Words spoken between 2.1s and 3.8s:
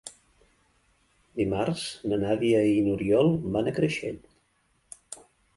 na Nàdia i n'Oriol van a